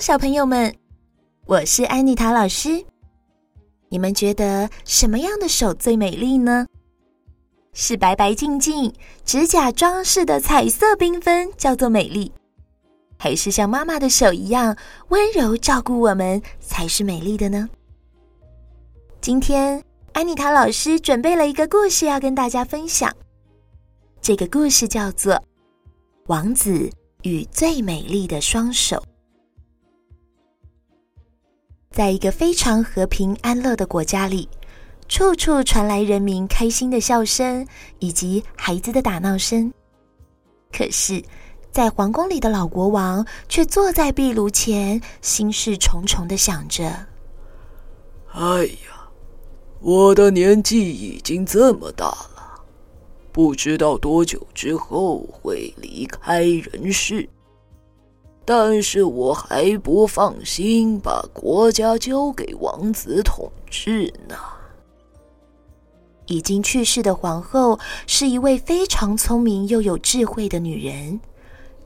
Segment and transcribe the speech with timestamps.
[0.00, 0.74] 小朋友们，
[1.46, 2.84] 我是安妮塔老师。
[3.88, 6.66] 你们觉得什么样的手最美丽呢？
[7.72, 8.92] 是白白净净、
[9.24, 12.30] 指甲装饰的彩色缤纷，叫做美丽；
[13.18, 14.76] 还是像妈妈的手一样
[15.08, 17.68] 温柔照顾我们，才是美丽的呢？
[19.20, 19.82] 今天，
[20.12, 23.10] 安妮塔老师准备了一个故事要跟大家分享。
[24.20, 25.34] 这个故事叫做
[26.26, 26.90] 《王子
[27.22, 28.96] 与最美丽的双手》。
[31.92, 34.48] 在一个非常和平安乐的国家里，
[35.08, 37.66] 处处传来人民开心的笑声
[37.98, 39.70] 以及孩子的打闹声。
[40.72, 41.22] 可是，
[41.70, 47.08] 在皇宫里的老国王却坐在壁炉前，心事重重地想着
[48.32, 49.08] ：“哎呀，
[49.80, 52.64] 我的年纪已经这么大了，
[53.32, 57.28] 不知道多久之后会离开人世。”
[58.44, 64.36] 但是我还不放心把国家交给王子统治呢。
[66.26, 71.20] 已经去世的皇后是一位非常聪明又有智慧的女人，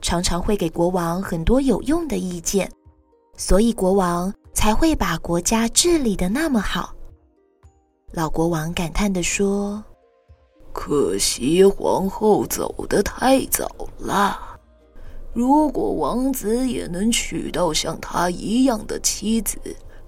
[0.01, 2.71] 常常会给国王很多有用的意见，
[3.35, 6.93] 所以国王才会把国家治理的那么好。
[8.13, 9.83] 老国王感叹地说
[10.71, 14.39] ：“可惜皇后走得太早了。”
[15.37, 19.59] 如果王子也能娶到像她一样的妻子，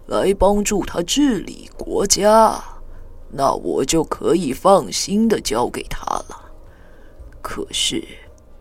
[0.08, 2.59] 来帮助他治理国家，
[3.30, 6.50] 那我就可以放心的交给他了。
[7.44, 8.03] 可是，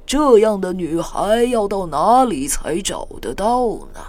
[0.05, 4.01] 这样的女孩要到哪里才找得到呢？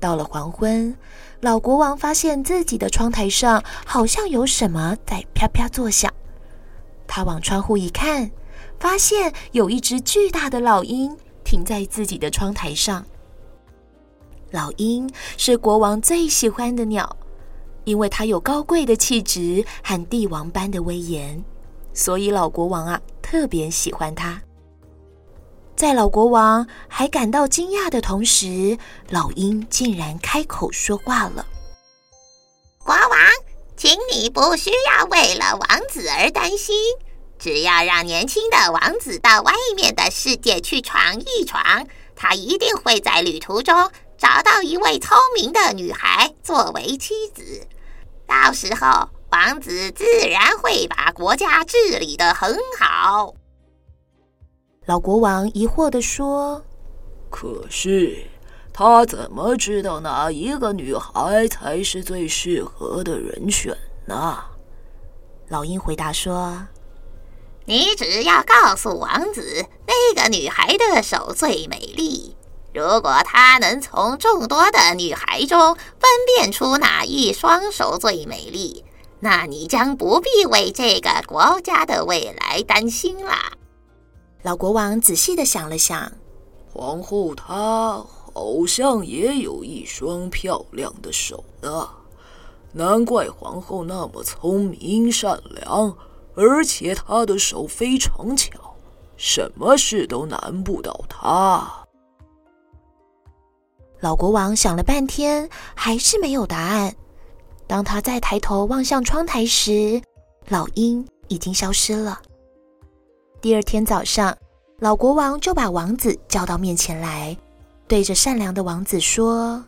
[0.00, 0.92] 到了黄昏，
[1.40, 6.12] 老国王发现自己的窗台上好像有什么在啪啪作响。
[7.06, 8.28] 他往窗户一看。
[8.78, 13.04] 发现有一只巨大的老鹰停在自己的窗台上。
[14.50, 17.16] 老鹰是国王最喜欢的鸟，
[17.84, 21.42] 因为它有高贵的气质和帝王般的威严，
[21.92, 24.40] 所以老国王啊特别喜欢它。
[25.74, 28.78] 在老国王还感到惊讶的同时，
[29.10, 31.44] 老鹰竟然开口说话了
[32.82, 33.10] ：“国王，
[33.76, 36.74] 请你不需要为了王子而担心。”
[37.38, 47.66] 只要让年轻的王子到外面的世界去闯一闯，他一定会在旅途中找到一位聪明的女孩作为妻子。
[48.26, 53.34] 到时候，王子自然会把国家治理的很好。
[54.86, 56.64] 老国王疑惑地说
[57.28, 58.24] ：“可是，
[58.72, 63.76] 他怎么知道哪一个女孩才是最适合的人选
[64.06, 64.42] 呢？”
[65.48, 66.66] 老鹰回答说。
[67.68, 72.36] 你只要告诉王子，那个女孩的手最美丽。
[72.72, 78.84] 如果他能从众多的女孩中分辨出哪一双手最美丽，
[79.18, 83.32] 那你将不必为这个国家的未来担心了。
[84.42, 86.12] 老国王仔细的想了想，
[86.72, 88.00] 皇后她
[88.32, 91.88] 好像也有一双漂亮的手呢，
[92.70, 95.96] 难怪皇后那么聪明善良。
[96.36, 98.76] 而且他的手非常巧，
[99.16, 101.66] 什么事都难不倒他。
[104.00, 106.94] 老国王想了半天，还是没有答案。
[107.66, 110.00] 当他再抬头望向窗台时，
[110.48, 112.20] 老鹰已经消失了。
[113.40, 114.36] 第二天早上，
[114.78, 117.36] 老国王就把王子叫到面前来，
[117.88, 119.64] 对着善良的王子说：“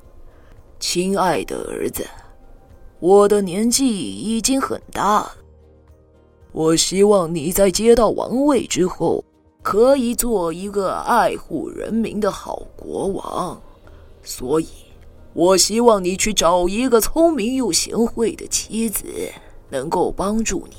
[0.79, 2.07] 亲爱的儿子，
[3.01, 5.33] 我的年纪已经很大了。”
[6.59, 9.25] 我希望你在接到王位之后，
[9.63, 13.63] 可以做一个爱护人民的好国王。
[14.25, 14.67] 所以，
[15.35, 19.05] 我希望你去找一个聪明又贤惠的妻子，
[19.71, 20.77] 能够帮助你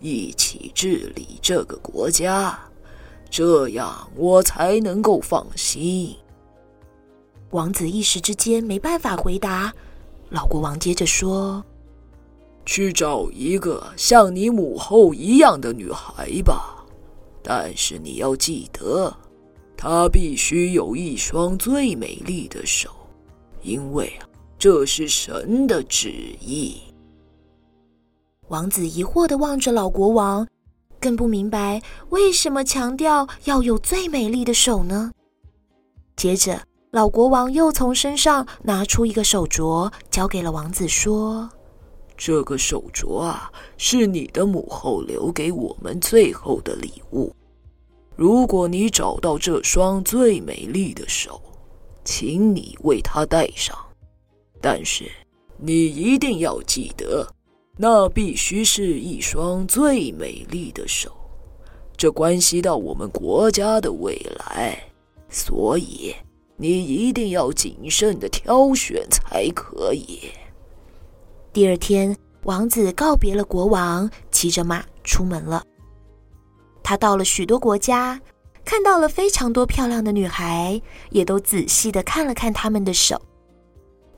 [0.00, 2.58] 一起治理这个国家，
[3.30, 6.16] 这样我才能够放心。
[7.50, 9.72] 王子一时之间没办法回答。
[10.30, 11.64] 老国王接着说。
[12.64, 16.84] 去找一个像你母后一样的女孩吧，
[17.42, 19.12] 但是你要记得，
[19.76, 22.90] 她必须有一双最美丽的手，
[23.62, 24.28] 因为啊，
[24.58, 26.08] 这是神的旨
[26.40, 26.76] 意。
[28.48, 30.46] 王子疑惑的望着老国王，
[31.00, 35.10] 更不明白为什么强调要有最美丽的手呢？
[36.14, 36.60] 接着，
[36.90, 41.50] 老国王又从身上拿出一个手镯，交给了王子，说。
[42.16, 47.34] 这个手镯啊，是你的母后留给我们最后的礼物。
[48.14, 51.40] 如果你找到这双最美丽的手，
[52.04, 53.76] 请你为她戴上。
[54.60, 55.10] 但是
[55.56, 57.26] 你一定要记得，
[57.76, 61.10] 那必须是一双最美丽的手，
[61.96, 64.78] 这关系到我们国家的未来，
[65.28, 66.14] 所以
[66.56, 70.30] 你一定要谨慎地挑选才可以。
[71.52, 75.62] 第二天，王子告别了国王，骑着马出门了。
[76.82, 78.18] 他到了许多国家，
[78.64, 83.20] 看到了非常多漂亮的女孩，也都仔细地看了看她们的手。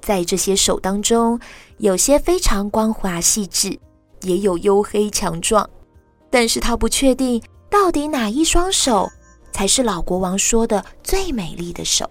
[0.00, 1.40] 在这些手当中，
[1.78, 3.76] 有些非常光滑细致，
[4.22, 5.68] 也有黝黑强壮。
[6.30, 9.10] 但是他不确定到底哪一双手
[9.52, 12.08] 才是老国王说的最美丽的手。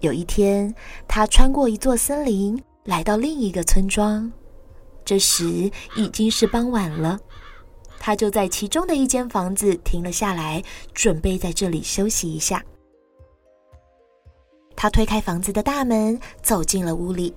[0.00, 0.74] 有一天，
[1.06, 4.30] 他穿过一座森林，来到另一个村庄。
[5.04, 7.18] 这时已经是傍晚了。
[7.98, 10.62] 他就在其中的一间房子停了下来，
[10.94, 12.64] 准备在这里休息一下。
[14.76, 17.34] 他推开房子的大门，走进了屋里。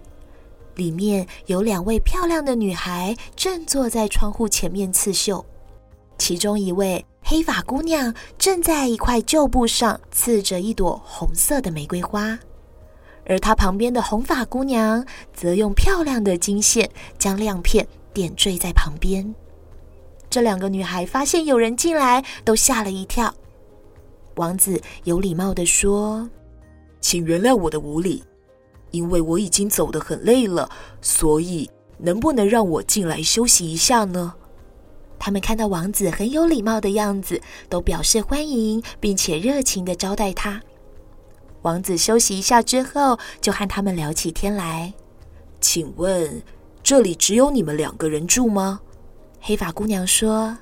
[0.75, 5.45] 里面有两位漂亮的女孩正坐在窗户前面刺绣，
[6.17, 12.37] 其中一位黑发姑娘正在一块旧布上刺着一朵红色的玫瑰花，
[13.31, 19.33] 而她旁边的红发姑娘则用漂亮的金线将亮片点缀在旁边。
[20.29, 23.33] 这两个女孩发现有人进来，都吓了一跳。
[24.35, 26.29] 王子有礼貌地说
[26.99, 28.21] ：“请原谅我的无礼，
[28.91, 30.69] 因为我已经走得很累了，
[31.01, 34.33] 所以能不能让我进来休息一下呢？”
[35.17, 37.39] 他们看到王子很有礼貌的样子，
[37.69, 40.61] 都表示欢迎，并且热情地招待他。
[41.61, 44.93] 王子休息一下之后，就和他们聊起天来。
[45.59, 46.41] 请问，
[46.81, 48.79] 这里只有你们两个人住吗？
[49.39, 50.57] 黑发姑娘说：“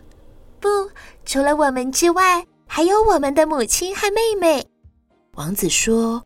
[0.59, 0.67] 不，
[1.25, 4.65] 除了我们之外，还有我们的母亲和妹妹。”
[5.35, 6.21] 王子说：“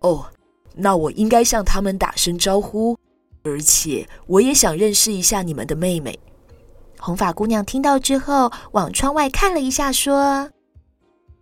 [0.00, 0.26] 哦，
[0.74, 2.96] 那我应该向他们打声招呼，
[3.42, 6.18] 而且我也想认识一下你们的妹妹。”
[6.98, 10.50] 红发姑娘听到之后，往窗外看了一下，说：“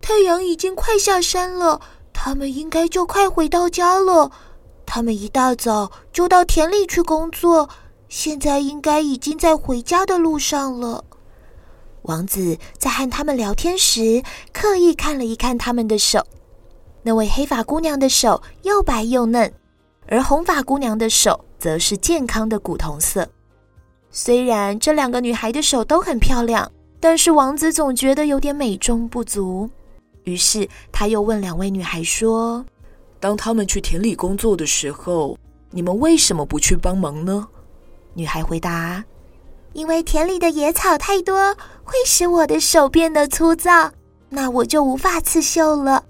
[0.01, 1.79] 太阳已经快下山了，
[2.25, 4.31] 他们应该就快回到家了。
[4.83, 7.69] 他们一大早就到田里去工作。”
[8.09, 11.05] 现在应该已经在回家的路上了。
[12.01, 16.25] 王子在和他们聊天时，刻意看了一看他们的手。
[17.03, 19.53] 那位黑发姑娘的手又白又嫩，
[20.07, 23.27] 而红发姑娘的手则是健康的古铜色。
[24.09, 29.69] 虽然这两个女孩的手都很漂亮，但是王子总觉得有点美中不足。
[30.25, 32.65] 于是他又问两位女孩说
[33.19, 35.37] ：“当他们去田里工作的时候，
[35.71, 37.47] 你们为什么不去帮忙呢？”
[38.13, 39.03] 女孩回答
[39.73, 43.91] ：“因为田里的野草太多，会使我的手变得粗糙，
[44.29, 46.03] 那我就无法刺绣了。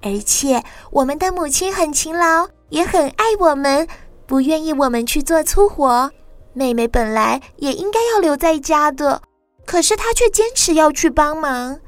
[0.00, 3.86] 而且我们的母亲很勤劳，也很爱我们，
[4.26, 6.10] 不愿意我们去做粗活。
[6.54, 9.20] 妹妹本来也应该要留在家的，
[9.66, 11.80] 可是她却坚持要去帮忙。”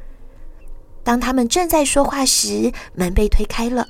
[1.03, 3.87] 当他们正在说话时，门被推开了，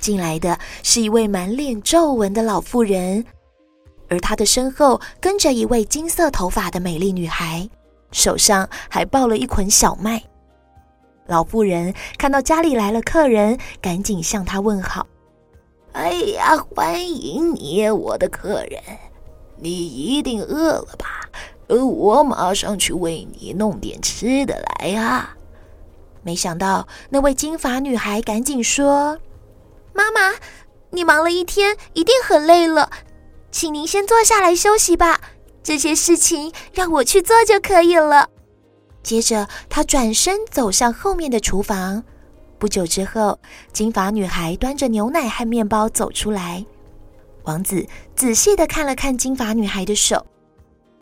[0.00, 3.24] 进来的是一位满脸皱纹的老妇人。
[4.08, 7.68] 而她的身后跟着一位金色头发的美丽女孩，
[8.10, 10.22] 手上还抱了一捆小麦。
[11.26, 15.06] 老妇人看到家里来了客人，赶紧向他问好
[15.92, 18.82] ：“哎呀，欢迎你，我的客人！
[19.56, 21.28] 你一定饿了吧？
[21.68, 25.36] 我马上去为你弄点吃的来呀。”
[26.22, 29.18] 没想到那位金发女孩赶紧说
[29.92, 30.36] ：“妈妈，
[30.90, 32.90] 你忙了一天，一定很累了。”
[33.50, 35.20] 请您先坐下来休息吧，
[35.62, 38.28] 这些事情让我去做就可以了。
[39.02, 42.04] 接着，他转身走向后面的厨房。
[42.58, 43.38] 不久之后，
[43.72, 46.64] 金发女孩端着牛奶和面包走出来。
[47.44, 50.26] 王子仔细的看了看金发女孩的手，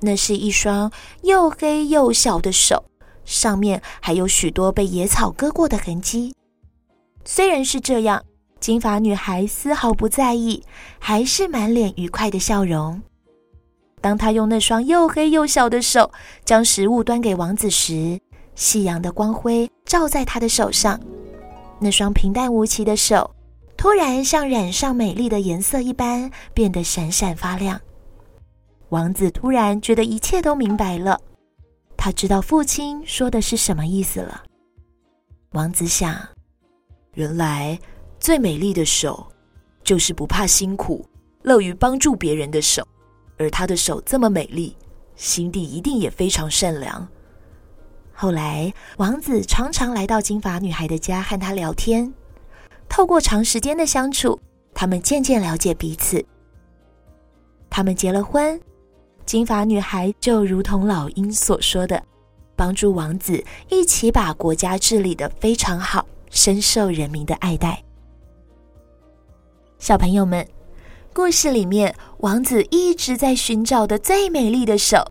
[0.00, 0.90] 那是一双
[1.22, 2.84] 又黑又小的手，
[3.28, 6.34] 上面还有许多被野草割过的痕迹。
[7.24, 8.24] 虽然是这样。
[8.60, 10.64] 金发女孩丝毫不在意，
[10.98, 13.00] 还是满脸愉快的笑容。
[14.00, 16.10] 当她用那双又黑又小的手
[16.44, 18.18] 将食物端给王子时，
[18.56, 20.98] 夕阳的光辉照在她的手上，
[21.78, 23.30] 那双平淡无奇的手
[23.76, 27.80] 突然像染上美丽的颜色一般，变得闪闪发亮。
[28.88, 31.20] 王子突然觉得一切都明白了，
[31.98, 34.44] 他知道父亲说的是什么意思了。
[35.50, 36.16] 王子想，
[37.12, 37.78] 原来。
[38.20, 39.24] 最美丽的手，
[39.84, 41.08] 就是不怕辛苦、
[41.42, 42.84] 乐于帮助别人的手。
[43.38, 44.76] 而她的手这么美丽，
[45.14, 47.08] 心地一定也非常善良。
[48.12, 52.12] 后来，王子常常来到金发女孩的家和她聊天。
[52.88, 54.40] 透过长时间的相处，
[54.74, 56.22] 他们渐渐了解彼此。
[57.70, 58.60] 他们结了婚，
[59.28, 62.02] 金发女孩就如同老鹰所说的，
[62.56, 67.84] 帮助王子一起把国家治理的非常好，深受人民的爱戴。
[69.78, 70.48] 小朋友们，
[71.12, 75.06] 故事里面王子一直在寻找的最美丽的手，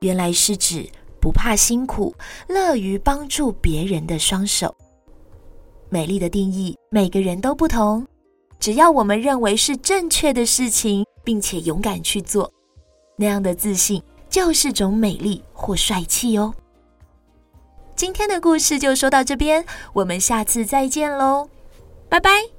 [0.00, 0.86] 原来是指
[1.18, 2.14] 不怕辛苦、
[2.46, 4.76] 乐于帮助别人的双手。
[5.88, 8.06] 美丽的定义，每个人都不同。
[8.60, 12.52] 只要我们认为是正确的事情，并且勇敢去做，
[13.16, 16.54] 那样的自信就是种美丽或帅气哦。
[17.94, 21.48] 今天的故事就说到这边，我们下次再见喽，
[22.08, 22.53] 拜拜。